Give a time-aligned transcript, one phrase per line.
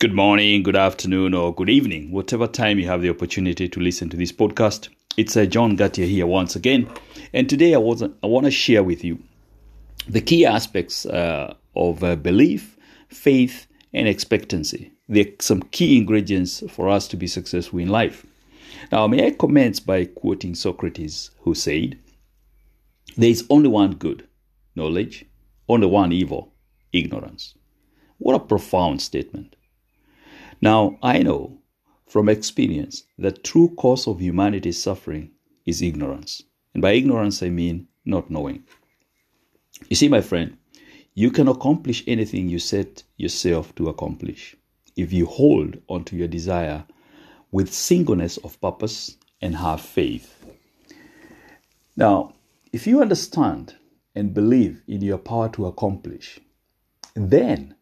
[0.00, 4.08] Good morning, good afternoon, or good evening, whatever time you have the opportunity to listen
[4.08, 4.88] to this podcast.
[5.18, 6.88] It's uh, John Gatia here once again,
[7.34, 9.18] and today I, I want to share with you
[10.08, 12.78] the key aspects uh, of uh, belief,
[13.08, 14.90] faith, and expectancy.
[15.06, 18.24] They're some key ingredients for us to be successful in life.
[18.90, 21.98] Now, may I commence by quoting Socrates, who said,
[23.18, 24.26] There is only one good,
[24.74, 25.26] knowledge,
[25.68, 26.54] only one evil,
[26.90, 27.54] ignorance.
[28.16, 29.56] What a profound statement.
[30.60, 31.58] Now, I know
[32.06, 35.30] from experience that true cause of humanity's suffering
[35.64, 36.42] is ignorance.
[36.74, 38.64] And by ignorance, I mean not knowing.
[39.88, 40.56] You see, my friend,
[41.14, 44.56] you can accomplish anything you set yourself to accomplish
[44.96, 46.84] if you hold onto your desire
[47.50, 50.44] with singleness of purpose and have faith.
[51.96, 52.34] Now,
[52.72, 53.76] if you understand
[54.14, 56.38] and believe in your power to accomplish,
[57.14, 57.74] then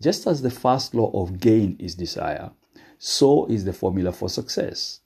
[0.00, 2.50] just as the first law of gain is desire,
[2.98, 5.00] so is the formula for success.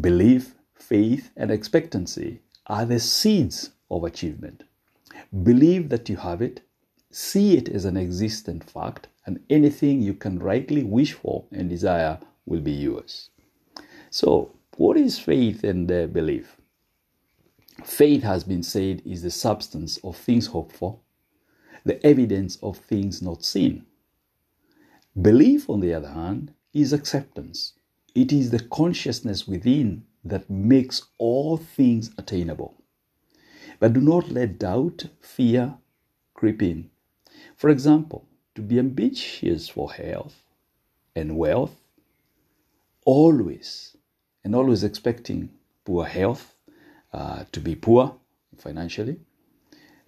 [0.00, 4.64] Belief, faith, and expectancy are the seeds of achievement.
[5.42, 6.62] Believe that you have it,
[7.10, 12.18] see it as an existent fact, and anything you can rightly wish for and desire
[12.46, 13.30] will be yours.
[14.10, 16.56] So, what is faith and uh, belief?
[17.84, 20.98] Faith has been said is the substance of things hoped for,
[21.84, 23.84] the evidence of things not seen.
[25.20, 27.74] Belief, on the other hand, is acceptance.
[28.14, 32.82] It is the consciousness within that makes all things attainable.
[33.78, 35.74] But do not let doubt, fear
[36.34, 36.90] creep in.
[37.56, 40.42] For example, to be ambitious for health
[41.14, 41.76] and wealth,
[43.04, 43.96] always
[44.44, 45.50] and always expecting
[45.84, 46.54] poor health,
[47.12, 48.16] uh, to be poor
[48.56, 49.18] financially,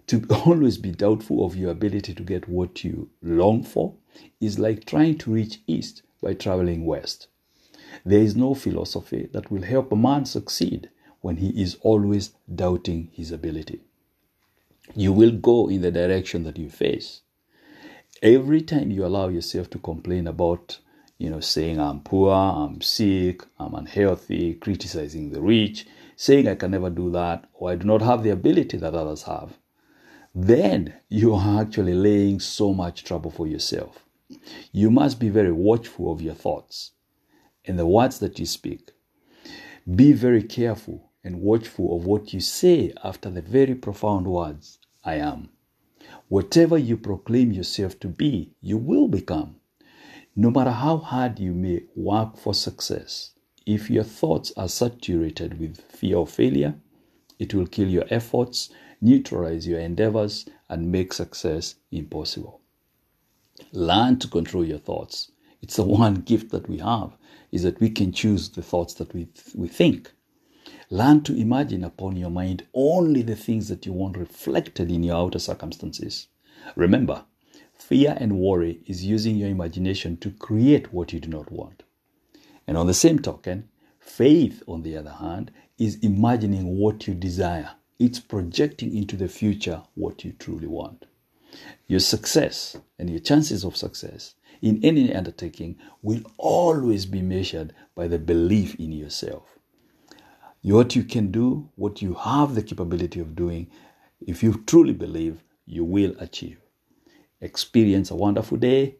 [0.07, 3.95] to always be doubtful of your ability to get what you long for
[4.39, 7.27] is like trying to reach east by traveling west.
[8.05, 10.89] There is no philosophy that will help a man succeed
[11.21, 13.81] when he is always doubting his ability.
[14.93, 17.21] You will go in the direction that you face.
[18.21, 20.79] Every time you allow yourself to complain about,
[21.17, 26.71] you know, saying I'm poor, I'm sick, I'm unhealthy, criticizing the rich, saying I can
[26.71, 29.57] never do that, or I do not have the ability that others have,
[30.37, 34.05] then you are actually laying so much trouble for yourself.
[34.73, 36.91] You must be very watchful of your thoughts
[37.63, 38.91] and the words that you speak.
[39.95, 45.15] Be very careful and watchful of what you say after the very profound words, I
[45.15, 45.49] am.
[46.27, 49.55] Whatever you proclaim yourself to be, you will become.
[50.35, 53.31] No matter how hard you may work for success,
[53.65, 56.75] if your thoughts are saturated with fear of failure,
[57.39, 58.69] it will kill your efforts
[59.01, 62.61] neutralize your endeavors, and make success impossible.
[63.71, 65.31] Learn to control your thoughts.
[65.61, 67.15] It's the one gift that we have
[67.51, 70.11] is that we can choose the thoughts that we, we think.
[70.89, 75.15] Learn to imagine upon your mind only the things that you want reflected in your
[75.15, 76.27] outer circumstances.
[76.75, 77.25] Remember,
[77.73, 81.83] fear and worry is using your imagination to create what you do not want.
[82.67, 83.69] And on the same token,
[83.99, 89.83] faith, on the other hand, is imagining what you desire it's projecting into the future
[89.95, 91.05] what you truly want.
[91.87, 98.07] Your success and your chances of success in any undertaking will always be measured by
[98.07, 99.43] the belief in yourself.
[100.61, 103.69] What you can do, what you have the capability of doing,
[104.19, 106.59] if you truly believe, you will achieve.
[107.39, 108.95] Experience a wonderful day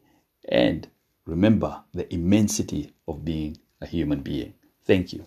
[0.48, 0.88] and
[1.26, 4.54] remember the immensity of being a human being.
[4.86, 5.26] Thank you.